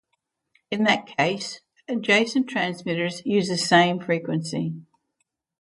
[0.71, 4.73] In that case, adjacent transmitters use the same frequency.